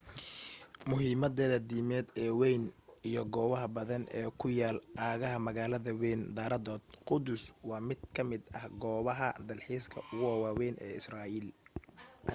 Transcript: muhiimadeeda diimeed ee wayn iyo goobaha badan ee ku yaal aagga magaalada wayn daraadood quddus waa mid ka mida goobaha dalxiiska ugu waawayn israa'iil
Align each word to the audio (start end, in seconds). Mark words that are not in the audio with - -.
muhiimadeeda 0.89 1.57
diimeed 1.69 2.07
ee 2.23 2.31
wayn 2.39 2.63
iyo 3.09 3.23
goobaha 3.33 3.67
badan 3.77 4.03
ee 4.19 4.27
ku 4.39 4.45
yaal 4.59 4.77
aagga 5.07 5.43
magaalada 5.47 5.91
wayn 6.01 6.21
daraadood 6.37 6.83
quddus 7.07 7.43
waa 7.69 7.81
mid 7.89 7.99
ka 8.15 8.21
mida 8.29 8.59
goobaha 8.81 9.27
dalxiiska 9.47 9.97
ugu 10.11 10.25
waawayn 10.43 10.75
israa'iil 10.99 11.47